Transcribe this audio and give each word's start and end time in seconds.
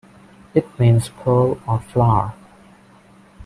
It 0.55 0.65
means 0.79 1.09
pearl 1.09 1.59
or 1.67 1.79
flower. 1.79 2.33